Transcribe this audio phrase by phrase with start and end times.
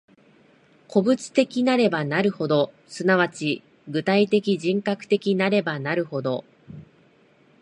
[0.87, 6.43] 個物的なればなるほど、即ち具体的人格的なればなるほど、